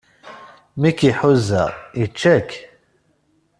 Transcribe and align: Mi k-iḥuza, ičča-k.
Mi 0.79 0.91
k-iḥuza, 0.97 1.63
ičča-k. 2.03 2.49